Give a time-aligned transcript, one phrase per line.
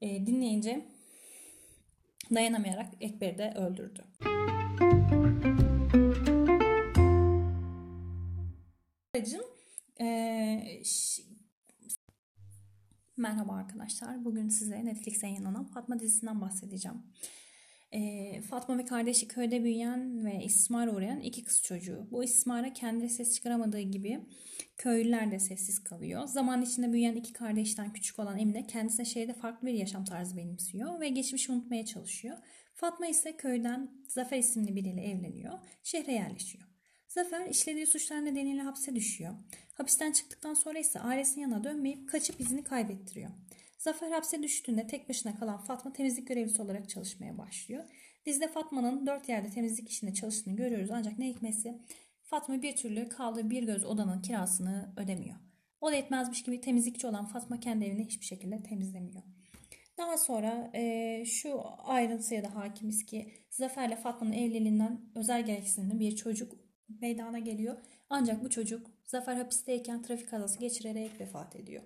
[0.00, 0.86] e, dinleyince
[2.34, 4.04] dayanamayarak Ekber'i de öldürdü.
[9.14, 9.44] Aracın
[10.00, 10.82] e,
[13.16, 14.24] Merhaba arkadaşlar.
[14.24, 17.02] Bugün size Netflix'e yayınlanan Fatma dizisinden bahsedeceğim.
[17.92, 22.08] E, Fatma ve kardeşi köyde büyüyen ve istismara uğrayan iki kız çocuğu.
[22.10, 24.20] Bu istismara kendi ses çıkaramadığı gibi
[24.76, 26.26] köylüler de sessiz kalıyor.
[26.26, 31.00] Zaman içinde büyüyen iki kardeşten küçük olan Emine kendisine şehirde farklı bir yaşam tarzı benimsiyor
[31.00, 32.38] ve geçmişi unutmaya çalışıyor.
[32.74, 35.58] Fatma ise köyden Zafer isimli biriyle evleniyor.
[35.82, 36.64] Şehre yerleşiyor.
[37.08, 39.34] Zafer işlediği suçlar nedeniyle hapse düşüyor.
[39.74, 43.30] Hapisten çıktıktan sonra ise ailesinin yanına dönmeyip kaçıp izini kaybettiriyor.
[43.88, 47.84] Zafer hapse düştüğünde tek başına kalan Fatma temizlik görevlisi olarak çalışmaya başlıyor.
[48.26, 51.78] Dizide Fatma'nın dört yerde temizlik işinde çalıştığını görüyoruz ancak ne hikmetse
[52.22, 55.36] Fatma bir türlü kaldığı bir göz odanın kirasını ödemiyor.
[55.80, 59.22] O da etmezmiş gibi temizlikçi olan Fatma kendi evini hiçbir şekilde temizlemiyor.
[59.98, 66.52] Daha sonra e, şu ayrıntıya da hakimiz ki Zafer'le Fatma'nın evliliğinden özel gereksinimli bir çocuk
[67.00, 67.76] meydana geliyor.
[68.10, 71.82] Ancak bu çocuk Zafer hapisteyken trafik kazası geçirerek vefat ediyor.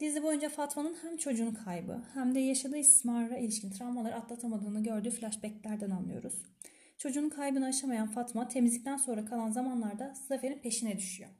[0.00, 5.90] Dizi boyunca Fatma'nın hem çocuğun kaybı hem de yaşadığı istismara ilişkin travmaları atlatamadığını gördüğü flashbacklerden
[5.90, 6.42] anlıyoruz.
[6.98, 11.30] Çocuğun kaybını aşamayan Fatma temizlikten sonra kalan zamanlarda Zafer'in peşine düşüyor.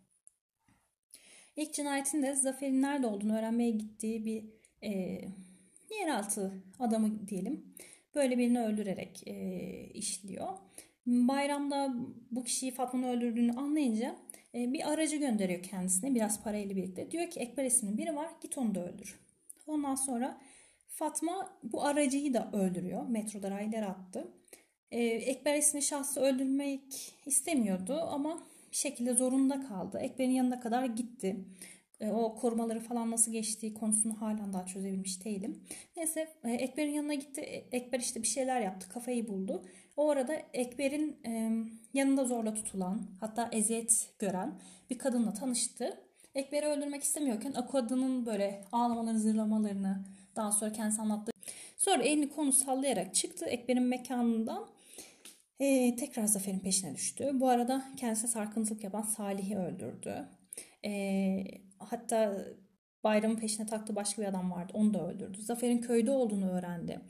[1.56, 4.44] İlk cinayetin de Zafer'in nerede olduğunu öğrenmeye gittiği bir
[4.88, 5.20] e,
[6.00, 7.74] yeraltı adamı diyelim.
[8.14, 9.34] Böyle birini öldürerek e,
[9.94, 10.48] işliyor.
[11.06, 11.94] Bayramda
[12.30, 14.16] bu kişiyi Fatma'nın öldürdüğünü anlayınca
[14.54, 17.10] bir aracı gönderiyor kendisine biraz parayla birlikte.
[17.10, 19.18] Diyor ki Ekber isminin biri var git onu da öldür.
[19.66, 20.40] Ondan sonra
[20.88, 23.08] Fatma bu aracıyı da öldürüyor.
[23.08, 24.28] Metroda raylar attı.
[24.90, 29.98] Ee, Ekber ismi şahsı öldürmek istemiyordu ama bir şekilde zorunda kaldı.
[29.98, 31.36] Ekber'in yanına kadar gitti.
[32.00, 35.62] Ee, o korumaları falan nasıl geçtiği konusunu halen daha çözebilmiş değilim.
[35.96, 37.40] Neyse e, Ekber'in yanına gitti.
[37.40, 38.88] E, Ekber işte bir şeyler yaptı.
[38.88, 39.64] Kafayı buldu.
[39.96, 41.50] O arada Ekber'in e,
[41.94, 44.58] yanında zorla tutulan hatta eziyet gören
[44.90, 46.00] bir kadınla tanıştı.
[46.34, 50.04] Ekber'i öldürmek istemiyorken o kadının böyle ağlamalarını, zırlamalarını
[50.36, 51.32] daha sonra kendisi anlattı.
[51.76, 54.66] Sonra elini konu sallayarak çıktı Ekber'in mekanından
[55.60, 57.30] e, tekrar Zafer'in peşine düştü.
[57.34, 60.28] Bu arada kendisine sarkıntılık yapan Salih'i öldürdü.
[60.84, 60.90] E,
[61.80, 62.44] hatta
[63.04, 64.72] Bayram'ın peşine taktı başka bir adam vardı.
[64.74, 65.42] Onu da öldürdü.
[65.42, 67.00] Zafer'in köyde olduğunu öğrendi.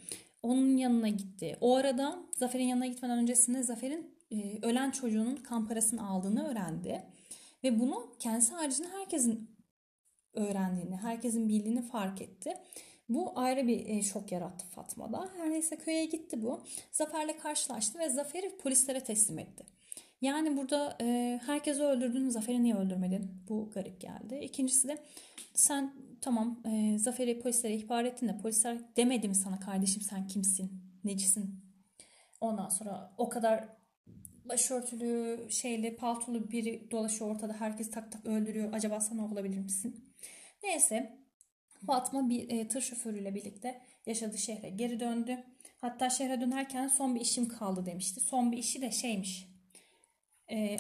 [0.42, 1.56] Onun yanına gitti.
[1.60, 7.03] O arada Zafer'in yanına gitmeden öncesinde Zafer'in e, ölen çocuğunun kan parasını aldığını öğrendi.
[7.64, 9.50] Ve bunu kendisi haricinde herkesin
[10.34, 12.54] öğrendiğini, herkesin bildiğini fark etti.
[13.08, 15.31] Bu ayrı bir e, şok yarattı Fatma'da.
[15.37, 16.62] Her neyse köye gitti bu.
[16.92, 19.64] Zafer'le karşılaştı ve Zafer'i polislere teslim etti.
[20.20, 23.31] Yani burada e, herkesi öldürdün, Zafer'i niye öldürmedin?
[23.48, 24.41] Bu garip geldi.
[24.42, 24.98] İkincisi de
[25.54, 30.82] sen tamam e, Zafer'i polislere ihbar ettin de polisler demedi mi sana kardeşim sen kimsin,
[31.04, 31.60] necisin?
[32.41, 33.69] Ondan sonra o kadar
[34.44, 37.52] başörtülü, şeyli, paltolu biri dolaşıyor ortada.
[37.52, 38.72] Herkes tak tak öldürüyor.
[38.72, 40.14] Acaba sana olabilir misin?
[40.62, 41.20] Neyse
[41.87, 45.44] Fatma bir e, tır şoförüyle birlikte yaşadığı şehre geri döndü.
[45.78, 48.20] Hatta şehre dönerken son bir işim kaldı demişti.
[48.20, 49.50] Son bir işi de şeymiş.
[50.50, 50.77] E,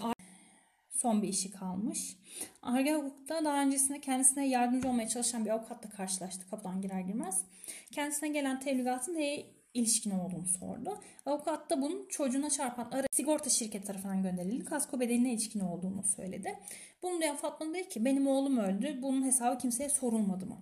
[0.90, 2.16] son bir işi kalmış.
[2.62, 7.44] Arge hukukta daha öncesinde kendisine yardımcı olmaya çalışan bir avukatla karşılaştı kapıdan girer girmez.
[7.92, 11.00] Kendisine gelen tebligatın neye ilişkin olduğunu sordu.
[11.26, 14.64] Avukat da bunun çocuğuna çarpan ara sigorta şirketi tarafından gönderildi.
[14.64, 16.58] Kasko bedeline ilişkin olduğunu söyledi.
[17.02, 18.98] Bunu duyan Fatma dedi ki benim oğlum öldü.
[19.02, 20.58] Bunun hesabı kimseye sorulmadı mı?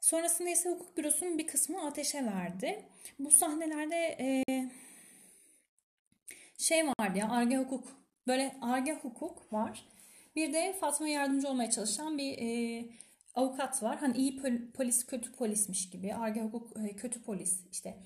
[0.00, 2.84] Sonrasında ise hukuk bürosunun bir kısmını ateşe verdi.
[3.18, 4.44] Bu sahnelerde e,
[6.58, 7.88] şey vardı ya arge hukuk.
[8.26, 9.84] Böyle arge hukuk var.
[10.36, 12.84] Bir de Fatma yardımcı olmaya çalışan bir e,
[13.34, 13.98] avukat var.
[13.98, 14.42] Hani iyi
[14.74, 16.14] polis kötü polismiş gibi.
[16.14, 17.96] Arge hukuk e, kötü polis işte.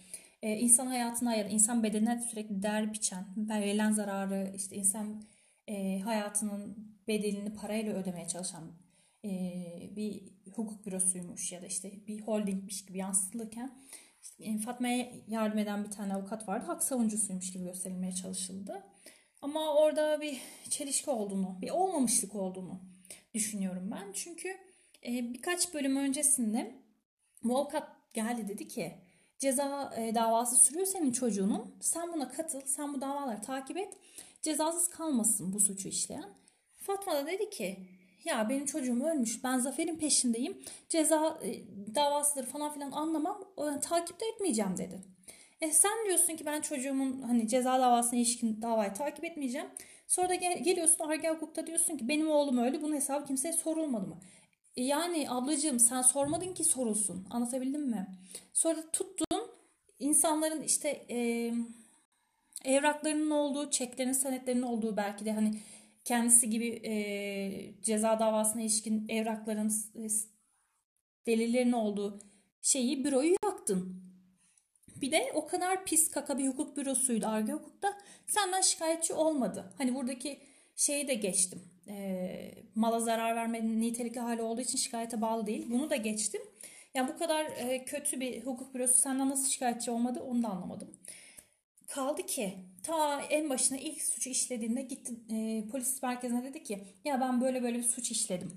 [0.42, 5.22] E, insan hayatına ya da insan bedenine sürekli değer biçen, verilen zararı işte insan
[5.68, 6.76] e, hayatının
[7.08, 8.72] bedelini parayla ödemeye çalışan
[9.24, 9.30] e,
[9.96, 10.22] bir
[10.54, 13.70] hukuk bürosuymuş ya da işte bir holdingmiş gibi yansıtılırken
[14.64, 16.66] Fatma'ya yardım eden bir tane avukat vardı.
[16.66, 18.84] Hak savuncusuymuş gibi gösterilmeye çalışıldı.
[19.42, 20.40] Ama orada bir
[20.70, 22.80] çelişki olduğunu, bir olmamışlık olduğunu
[23.34, 24.12] düşünüyorum ben.
[24.12, 24.48] Çünkü
[25.06, 26.74] e, birkaç bölüm öncesinde
[27.44, 28.98] bu avukat geldi dedi ki
[29.38, 31.74] ceza e, davası sürüyor senin çocuğunun.
[31.80, 33.96] Sen buna katıl, sen bu davaları takip et.
[34.42, 36.34] Cezasız kalmasın bu suçu işleyen.
[36.76, 37.88] Fatma da dedi ki
[38.24, 41.48] ya benim çocuğum ölmüş ben Zafer'in peşindeyim ceza e,
[41.94, 45.00] davasıdır falan filan anlamam e, takip de etmeyeceğim dedi.
[45.60, 49.66] E sen diyorsun ki ben çocuğumun hani ceza davasına ilişkin davayı takip etmeyeceğim.
[50.08, 54.06] Sonra da gel, geliyorsun arge hukukta diyorsun ki benim oğlum öldü bunun hesabı kimseye sorulmadı
[54.06, 54.20] mı?
[54.76, 57.26] yani ablacığım sen sormadın ki sorulsun.
[57.30, 58.06] Anlatabildim mi?
[58.52, 59.50] Sonra tuttun
[59.98, 61.52] insanların işte e,
[62.64, 65.54] evraklarının olduğu, çeklerin, senetlerinin olduğu belki de hani
[66.04, 70.08] kendisi gibi e, ceza davasına ilişkin evrakların, e,
[71.26, 72.18] delillerin olduğu
[72.62, 74.02] şeyi büroyu yaktın.
[75.00, 77.98] Bir de o kadar pis kaka bir hukuk bürosuydu arge hukukta.
[78.26, 79.72] Senden şikayetçi olmadı.
[79.78, 80.40] Hani buradaki
[80.76, 81.62] şeyi de geçtim.
[81.88, 85.66] E, mala zarar vermenin nitelikli hali olduğu için şikayete bağlı değil.
[85.70, 86.42] Bunu da geçtim.
[86.94, 90.88] Yani bu kadar e, kötü bir hukuk bürosu senden nasıl şikayetçi olmadı onu da anlamadım.
[91.90, 97.20] Kaldı ki ta en başına ilk suçu işlediğinde gitti e, polis merkezine dedi ki ya
[97.20, 98.52] ben böyle böyle bir suç işledim.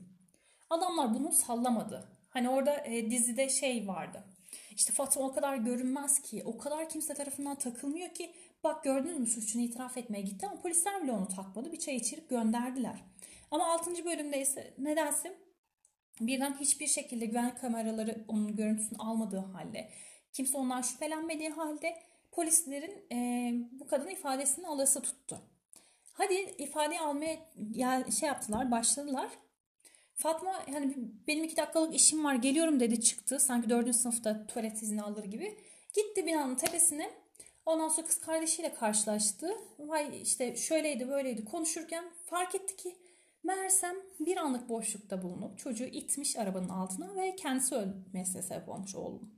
[0.70, 2.10] Adamlar bunu sallamadı.
[2.30, 4.24] Hani orada e, dizide şey vardı.
[4.76, 8.32] İşte Fatma o kadar görünmez ki, o kadar kimse tarafından takılmıyor ki
[8.64, 11.72] bak gördünüz mü suçunu itiraf etmeye gitti ama polisler bile onu takmadı.
[11.72, 13.04] Bir çay içirip gönderdiler.
[13.52, 14.06] Ama 6.
[14.06, 15.38] bölümde ise nedense
[16.22, 19.90] birden hiçbir şekilde güvenlik kameraları onun görüntüsünü almadığı halde,
[20.34, 21.96] kimse ondan şüphelenmediği halde
[22.34, 25.40] polislerin e, bu kadın ifadesini alası tuttu.
[26.14, 27.40] Hadi ifade almaya
[27.72, 29.30] yani şey yaptılar, başladılar.
[30.16, 30.96] Fatma hani
[31.28, 33.40] benim iki dakikalık işim var geliyorum dedi çıktı.
[33.40, 35.58] Sanki dördüncü sınıfta tuvalet izni alır gibi.
[35.94, 37.10] Gitti binanın tepesine.
[37.66, 39.52] Ondan sonra kız kardeşiyle karşılaştı.
[39.80, 42.96] Vay işte şöyleydi böyleydi konuşurken fark etti ki
[43.44, 49.32] Meğersem bir anlık boşlukta bulunup çocuğu itmiş arabanın altına ve kendisi ölmesine sebep olmuş oğlum.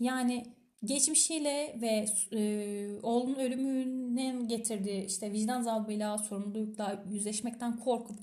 [0.00, 8.18] Yani geçmişiyle ve e, oğlunun ölümünün getirdiği işte vicdan azabıyla, sorumlulukla yüzleşmekten korkup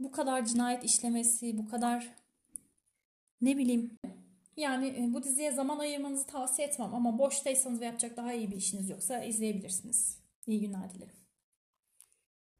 [0.00, 2.14] bu kadar cinayet işlemesi, bu kadar
[3.40, 3.98] ne bileyim
[4.56, 8.56] yani e, bu diziye zaman ayırmanızı tavsiye etmem ama boştaysanız ve yapacak daha iyi bir
[8.56, 10.18] işiniz yoksa izleyebilirsiniz.
[10.46, 11.25] İyi günler dilerim.